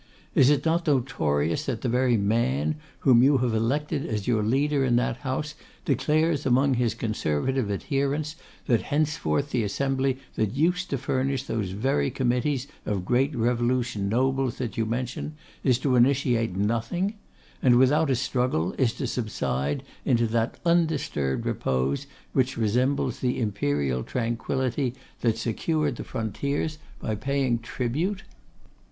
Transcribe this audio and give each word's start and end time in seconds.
Is 0.33 0.49
it 0.49 0.65
not 0.65 0.87
notorious 0.87 1.67
that 1.67 1.81
the 1.81 1.87
very 1.87 2.17
man 2.17 2.77
whom 3.01 3.21
you 3.21 3.37
have 3.37 3.53
elected 3.53 4.03
as 4.03 4.25
your 4.25 4.41
leader 4.41 4.83
in 4.83 4.95
that 4.95 5.17
House, 5.17 5.53
declares 5.85 6.43
among 6.43 6.73
his 6.73 6.95
Conservative 6.95 7.69
adherents, 7.69 8.35
that 8.65 8.81
henceforth 8.81 9.51
the 9.51 9.61
assembly 9.63 10.17
that 10.33 10.55
used 10.55 10.89
to 10.89 10.97
furnish 10.97 11.43
those 11.43 11.69
very 11.69 12.09
Committees 12.09 12.65
of 12.83 13.05
great 13.05 13.35
revolution 13.35 14.09
nobles 14.09 14.57
that 14.57 14.75
you 14.75 14.87
mention, 14.87 15.35
is 15.63 15.77
to 15.77 15.95
initiate 15.95 16.55
nothing; 16.55 17.13
and, 17.61 17.75
without 17.75 18.09
a 18.09 18.15
struggle, 18.15 18.73
is 18.79 18.93
to 18.93 19.05
subside 19.05 19.83
into 20.03 20.25
that 20.25 20.57
undisturbed 20.65 21.45
repose 21.45 22.07
which 22.33 22.57
resembles 22.57 23.19
the 23.19 23.39
Imperial 23.39 24.01
tranquillity 24.03 24.95
that 25.19 25.37
secured 25.37 25.97
the 25.97 26.03
frontiers 26.03 26.79
by 26.99 27.13
paying 27.13 27.59
tribute? 27.59 28.23